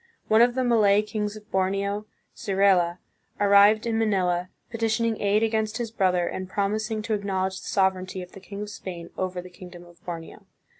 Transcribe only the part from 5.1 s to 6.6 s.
aid against his brother, and